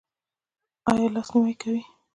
[0.89, 1.81] ایا لاس نیوی کوئ؟